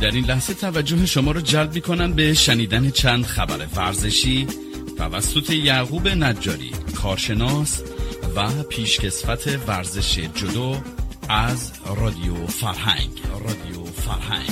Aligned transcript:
در 0.00 0.10
این 0.10 0.24
لحظه 0.24 0.54
توجه 0.54 1.06
شما 1.06 1.32
را 1.32 1.40
جلب 1.40 1.74
می 1.74 1.80
کنم 1.80 2.12
به 2.12 2.34
شنیدن 2.34 2.90
چند 2.90 3.24
خبر 3.24 3.66
ورزشی 3.76 4.46
توسط 4.98 5.50
یعقوب 5.50 6.08
نجاری 6.08 6.70
کارشناس 7.02 7.82
و 8.36 8.62
پیشکسوت 8.62 9.58
ورزش 9.68 10.18
جدو 10.18 10.76
از 11.28 11.72
رادیو 11.96 12.46
فرهنگ. 12.46 13.10
رادیو 13.32 13.84
فرهنگ. 13.84 14.50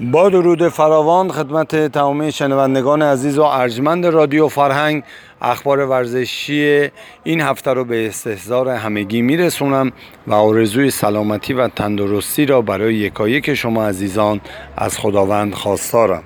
با 0.00 0.28
درود 0.28 0.68
فراوان 0.68 1.32
خدمت 1.32 1.92
تمامی 1.92 2.32
شنوندگان 2.32 3.02
عزیز 3.02 3.38
و 3.38 3.42
ارجمند 3.42 4.06
رادیو 4.06 4.48
فرهنگ. 4.48 5.02
اخبار 5.42 5.78
ورزشی 5.78 6.88
این 7.24 7.40
هفته 7.40 7.72
رو 7.72 7.84
به 7.84 8.06
استحضار 8.06 8.68
همگی 8.68 9.22
میرسونم 9.22 9.92
و 10.26 10.34
آرزوی 10.34 10.90
سلامتی 10.90 11.52
و 11.52 11.68
تندرستی 11.68 12.46
را 12.46 12.62
برای 12.62 12.94
یکایک 12.94 13.54
شما 13.54 13.86
عزیزان 13.86 14.40
از 14.76 14.98
خداوند 14.98 15.54
خواستارم. 15.54 16.22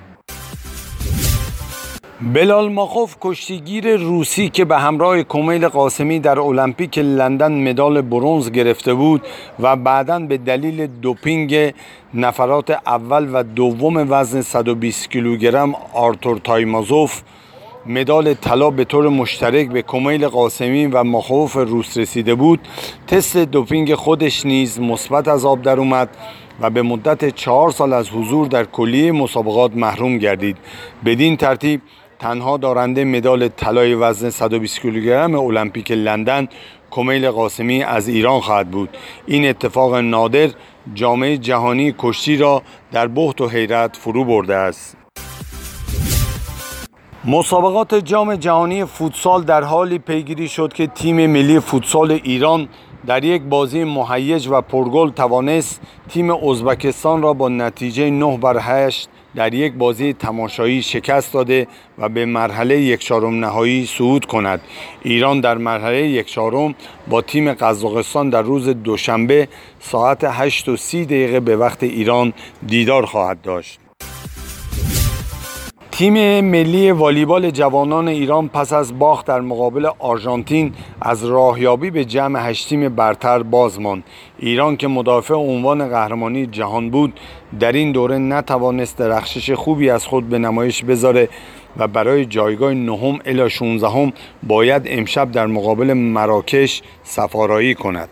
بلال 2.33 2.71
ماخوف 2.71 3.15
کشتیگیر 3.21 3.97
روسی 3.97 4.49
که 4.49 4.65
به 4.65 4.77
همراه 4.77 5.23
کمیل 5.23 5.67
قاسمی 5.67 6.19
در 6.19 6.39
المپیک 6.39 6.97
لندن 6.97 7.69
مدال 7.69 8.01
برونز 8.01 8.51
گرفته 8.51 8.93
بود 8.93 9.21
و 9.59 9.75
بعدا 9.75 10.19
به 10.19 10.37
دلیل 10.37 10.87
دوپینگ 10.87 11.73
نفرات 12.13 12.71
اول 12.71 13.29
و 13.33 13.43
دوم 13.43 14.11
وزن 14.11 14.41
120 14.41 15.11
کیلوگرم 15.11 15.75
آرتور 15.93 16.37
تایمازوف 16.37 17.21
مدال 17.87 18.33
طلا 18.33 18.69
به 18.69 18.85
طور 18.85 19.09
مشترک 19.09 19.69
به 19.69 19.81
کمیل 19.81 20.27
قاسمی 20.27 20.85
و 20.85 21.03
ماخوف 21.03 21.55
روس 21.55 21.97
رسیده 21.97 22.35
بود. 22.35 22.59
تست 23.07 23.37
دوپینگ 23.37 23.95
خودش 23.95 24.45
نیز 24.45 24.79
مثبت 24.79 25.27
از 25.27 25.45
آب 25.45 25.61
در 25.61 25.79
اومد 25.79 26.09
و 26.61 26.69
به 26.69 26.81
مدت 26.81 27.35
چهار 27.35 27.71
سال 27.71 27.93
از 27.93 28.09
حضور 28.09 28.47
در 28.47 28.63
کلیه 28.63 29.11
مسابقات 29.11 29.75
محروم 29.75 30.17
گردید. 30.17 30.57
بدین 31.05 31.37
ترتیب 31.37 31.81
تنها 32.19 32.57
دارنده 32.57 33.03
مدال 33.03 33.47
طلای 33.47 33.95
وزن 33.95 34.29
120 34.29 34.81
کیلوگرم 34.81 35.35
المپیک 35.35 35.91
لندن 35.91 36.47
کمیل 36.91 37.29
قاسمی 37.29 37.83
از 37.83 38.07
ایران 38.07 38.39
خواهد 38.39 38.71
بود. 38.71 38.89
این 39.27 39.49
اتفاق 39.49 39.95
نادر 39.95 40.49
جامعه 40.93 41.37
جهانی 41.37 41.95
کشتی 41.97 42.37
را 42.37 42.61
در 42.91 43.07
بحت 43.07 43.41
و 43.41 43.47
حیرت 43.47 43.97
فرو 43.97 44.23
برده 44.23 44.55
است. 44.55 45.04
مسابقات 47.27 47.95
جام 47.95 48.35
جهانی 48.35 48.85
فوتسال 48.85 49.43
در 49.43 49.63
حالی 49.63 49.99
پیگیری 49.99 50.47
شد 50.47 50.73
که 50.73 50.87
تیم 50.87 51.27
ملی 51.27 51.59
فوتسال 51.59 52.11
ایران 52.11 52.67
در 53.07 53.23
یک 53.23 53.41
بازی 53.41 53.83
مهیج 53.83 54.47
و 54.51 54.61
پرگل 54.61 55.09
توانست 55.09 55.81
تیم 56.09 56.31
ازبکستان 56.31 57.21
را 57.21 57.33
با 57.33 57.49
نتیجه 57.49 58.09
9 58.09 58.37
بر 58.37 58.57
8 58.59 59.09
در 59.35 59.53
یک 59.53 59.73
بازی 59.73 60.13
تماشایی 60.13 60.81
شکست 60.81 61.33
داده 61.33 61.67
و 61.97 62.09
به 62.09 62.25
مرحله 62.25 62.81
یک 62.81 62.99
چهارم 62.99 63.39
نهایی 63.39 63.85
صعود 63.85 64.25
کند. 64.25 64.61
ایران 65.01 65.39
در 65.39 65.57
مرحله 65.57 66.07
یک 66.07 66.25
چهارم 66.25 66.75
با 67.07 67.21
تیم 67.21 67.53
قزاقستان 67.53 68.29
در 68.29 68.41
روز 68.41 68.69
دوشنبه 68.69 69.47
ساعت 69.79 70.23
8 70.23 70.69
و 70.69 70.77
30 70.77 71.05
دقیقه 71.05 71.39
به 71.39 71.55
وقت 71.57 71.83
ایران 71.83 72.33
دیدار 72.67 73.05
خواهد 73.05 73.41
داشت. 73.41 73.84
تیم 75.97 76.45
ملی 76.45 76.91
والیبال 76.91 77.51
جوانان 77.51 78.07
ایران 78.07 78.47
پس 78.47 78.73
از 78.73 78.99
باخت 78.99 79.25
در 79.25 79.41
مقابل 79.41 79.89
آرژانتین 79.99 80.73
از 81.01 81.25
راهیابی 81.25 81.91
به 81.91 82.05
جمع 82.05 82.49
هشت 82.49 82.69
تیم 82.69 82.95
برتر 82.95 83.43
باز 83.43 83.79
ماند. 83.79 84.03
ایران 84.39 84.77
که 84.77 84.87
مدافع 84.87 85.33
عنوان 85.33 85.89
قهرمانی 85.89 86.45
جهان 86.45 86.89
بود 86.89 87.19
در 87.59 87.71
این 87.71 87.91
دوره 87.91 88.17
نتوانست 88.17 88.97
درخشش 88.97 89.51
خوبی 89.51 89.89
از 89.89 90.05
خود 90.05 90.29
به 90.29 90.39
نمایش 90.39 90.83
بذاره 90.83 91.29
و 91.77 91.87
برای 91.87 92.25
جایگاه 92.25 92.73
نهم 92.73 93.19
الی 93.25 93.49
16 93.49 94.13
باید 94.43 94.83
امشب 94.85 95.31
در 95.31 95.47
مقابل 95.47 95.93
مراکش 95.93 96.81
سفارایی 97.03 97.75
کند. 97.75 98.09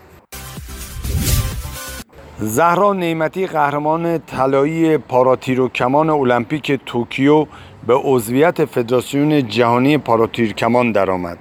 زهرا 2.46 2.92
نعمتی 2.92 3.46
قهرمان 3.46 4.18
طلایی 4.18 4.98
پاراتیرو 4.98 5.68
کمان 5.68 6.10
المپیک 6.10 6.72
توکیو 6.86 7.46
به 7.86 7.94
عضویت 7.94 8.64
فدراسیون 8.64 9.48
جهانی 9.48 9.98
پاراتیرکمان 9.98 10.92
درآمد. 10.92 11.38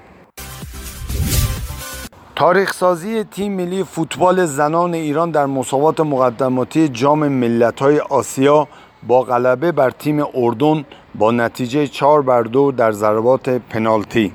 تاریخ 2.35 2.73
سازی 2.73 3.23
تیم 3.23 3.53
ملی 3.53 3.83
فوتبال 3.83 4.45
زنان 4.45 4.93
ایران 4.93 5.31
در 5.31 5.45
مسابقات 5.45 5.99
مقدماتی 5.99 6.87
جام 6.87 7.27
ملت‌های 7.27 7.99
آسیا 7.99 8.67
با 9.07 9.21
غلبه 9.21 9.71
بر 9.71 9.89
تیم 9.89 10.23
اردن 10.33 10.85
با 11.15 11.31
نتیجه 11.31 11.87
4 11.87 12.21
بر 12.21 12.41
2 12.41 12.71
در 12.71 12.91
ضربات 12.91 13.49
پنالتی 13.49 14.31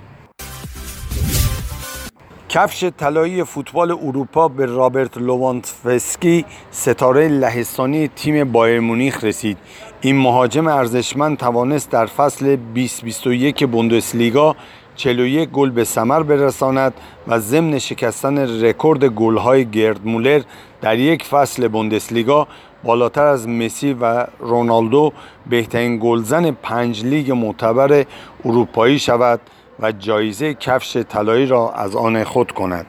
کفش 2.49 2.85
طلایی 2.99 3.45
فوتبال 3.45 3.91
اروپا 3.91 4.49
به 4.49 4.67
رابرت 4.67 5.19
لواندوفسکی 5.19 6.45
ستاره 6.71 7.29
لهستانی 7.29 8.09
تیم 8.09 8.53
بایر 8.53 8.81
مونیخ 8.81 9.25
رسید. 9.25 9.59
این 10.01 10.17
مهاجم 10.17 10.67
ارزشمند 10.67 11.39
توانست 11.39 11.91
در 11.91 12.07
فصل 12.07 12.57
2021 12.57 13.65
بوندسلیگا 13.65 14.57
41 14.97 15.49
گل 15.51 15.71
به 15.71 15.85
ثمر 15.85 16.23
برساند 16.23 16.95
و 17.29 17.39
ضمن 17.39 17.79
شکستن 17.79 18.63
رکورد 18.63 19.05
گل‌های 19.05 19.71
گرد 19.71 20.07
مولر 20.07 20.43
در 20.81 20.99
یک 20.99 21.25
فصل 21.25 21.69
بوندسلیگا 21.69 22.49
بالاتر 22.85 23.27
از 23.27 23.49
مسی 23.49 23.93
و 23.93 24.27
رونالدو 24.39 25.13
بهترین 25.51 25.99
گلزن 26.03 26.51
پنج 26.51 27.05
لیگ 27.05 27.33
معتبر 27.33 28.05
اروپایی 28.45 28.99
شود. 28.99 29.41
و 29.81 29.93
جایزه 29.93 30.55
کفش 30.55 30.97
طلایی 30.97 31.47
را 31.47 31.73
از 31.73 31.97
آن 31.97 32.25
خود 32.25 32.53
کند. 32.53 32.87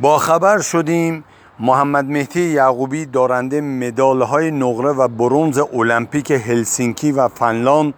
با 0.00 0.18
خبر 0.18 0.60
شدیم 0.60 1.24
محمد 1.60 2.04
مهدی 2.04 2.40
یعقوبی 2.40 3.06
دارنده 3.06 3.60
مدال 3.60 4.22
های 4.22 4.50
نقره 4.50 4.90
و 4.90 5.08
برونز 5.08 5.58
المپیک 5.58 6.30
هلسینکی 6.30 7.12
و 7.12 7.28
فنلاند 7.28 7.94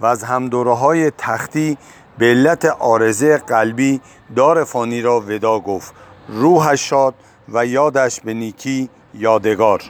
و 0.00 0.06
از 0.06 0.24
همدوره 0.24 0.74
های 0.74 1.10
تختی 1.10 1.78
به 2.18 2.26
علت 2.26 2.64
آرزه 2.64 3.38
قلبی 3.38 4.00
دار 4.36 4.64
فانی 4.64 5.02
را 5.02 5.20
ودا 5.20 5.58
گفت. 5.60 5.94
روحش 6.28 6.88
شاد 6.88 7.14
و 7.48 7.66
یادش 7.66 8.20
به 8.20 8.34
نیکی 8.34 8.88
یادگار. 9.14 9.82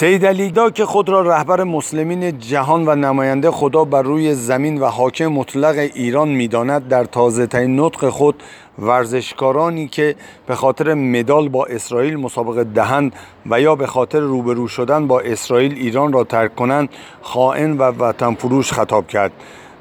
سید 0.00 0.26
علیدا 0.26 0.70
که 0.70 0.84
خود 0.84 1.08
را 1.08 1.20
رهبر 1.20 1.64
مسلمین 1.64 2.38
جهان 2.38 2.88
و 2.88 2.94
نماینده 2.94 3.50
خدا 3.50 3.84
بر 3.84 4.02
روی 4.02 4.34
زمین 4.34 4.80
و 4.80 4.86
حاکم 4.86 5.26
مطلق 5.26 5.76
ایران 5.94 6.28
می‌داند 6.28 6.88
در 6.88 7.04
تازه 7.04 7.46
ترین 7.46 7.80
نطق 7.80 8.08
خود 8.08 8.42
ورزشکارانی 8.78 9.88
که 9.88 10.16
به 10.46 10.54
خاطر 10.54 10.94
مدال 10.94 11.48
با 11.48 11.64
اسرائیل 11.64 12.16
مسابقه 12.16 12.64
دهند 12.64 13.12
و 13.50 13.60
یا 13.60 13.74
به 13.74 13.86
خاطر 13.86 14.20
روبرو 14.20 14.68
شدن 14.68 15.06
با 15.06 15.20
اسرائیل 15.20 15.74
ایران 15.74 16.12
را 16.12 16.24
ترک 16.24 16.56
کنند 16.56 16.88
خائن 17.22 17.78
و 17.78 17.82
وطن 17.82 18.34
فروش 18.34 18.72
خطاب 18.72 19.06
کرد. 19.06 19.32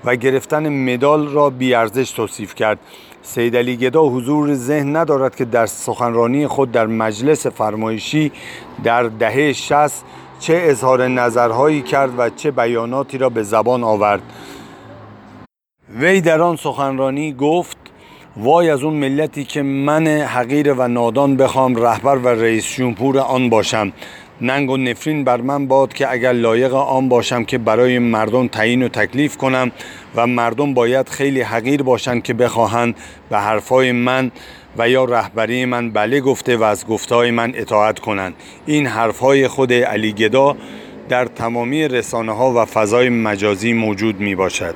و 0.05 0.15
گرفتن 0.15 0.69
مدال 0.93 1.27
را 1.27 1.49
بیارزش 1.49 2.11
توصیف 2.11 2.55
کرد. 2.55 2.79
سید 3.21 3.57
علی 3.57 3.77
گدا 3.77 4.03
حضور 4.03 4.53
ذهن 4.53 4.95
ندارد 4.95 5.35
که 5.35 5.45
در 5.45 5.65
سخنرانی 5.65 6.47
خود 6.47 6.71
در 6.71 6.87
مجلس 6.87 7.47
فرمایشی 7.47 8.31
در 8.83 9.03
دهه 9.03 9.53
60 9.53 10.03
چه 10.39 10.61
اظهار 10.63 11.07
نظرهایی 11.07 11.81
کرد 11.81 12.19
و 12.19 12.29
چه 12.29 12.51
بیاناتی 12.51 13.17
را 13.17 13.29
به 13.29 13.43
زبان 13.43 13.83
آورد. 13.83 14.21
وی 15.99 16.21
در 16.21 16.41
آن 16.41 16.55
سخنرانی 16.55 17.33
گفت 17.33 17.77
وای 18.37 18.69
از 18.69 18.83
اون 18.83 18.93
ملتی 18.93 19.43
که 19.43 19.61
من 19.61 20.07
حقیر 20.07 20.73
و 20.73 20.87
نادان 20.87 21.37
بخوام 21.37 21.75
رهبر 21.75 22.17
و 22.17 22.27
رئیس 22.27 22.75
جمهور 22.75 23.19
آن 23.19 23.49
باشم. 23.49 23.93
ننگ 24.41 24.69
و 24.69 24.77
نفرین 24.77 25.23
بر 25.23 25.41
من 25.41 25.67
باد 25.67 25.93
که 25.93 26.11
اگر 26.11 26.33
لایق 26.33 26.73
آن 26.73 27.09
باشم 27.09 27.43
که 27.43 27.57
برای 27.57 27.99
مردم 27.99 28.47
تعیین 28.47 28.83
و 28.83 28.87
تکلیف 28.87 29.37
کنم 29.37 29.71
و 30.15 30.27
مردم 30.27 30.73
باید 30.73 31.09
خیلی 31.09 31.41
حقیر 31.41 31.83
باشند 31.83 32.23
که 32.23 32.33
بخواهند 32.33 32.95
به 33.29 33.37
حرفای 33.37 33.91
من 33.91 34.31
و 34.77 34.89
یا 34.89 35.05
رهبری 35.05 35.65
من 35.65 35.91
بله 35.91 36.21
گفته 36.21 36.57
و 36.57 36.63
از 36.63 36.87
گفتهای 36.87 37.31
من 37.31 37.51
اطاعت 37.55 37.99
کنند. 37.99 38.33
این 38.65 38.87
حرفهای 38.87 39.47
خود 39.47 39.73
علی 39.73 40.13
گدا 40.13 40.57
در 41.09 41.25
تمامی 41.25 41.87
رسانه 41.87 42.31
ها 42.31 42.61
و 42.61 42.65
فضای 42.65 43.09
مجازی 43.09 43.73
موجود 43.73 44.19
می 44.19 44.35
باشد 44.35 44.75